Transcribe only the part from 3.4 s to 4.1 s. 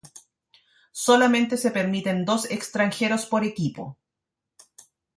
equipo.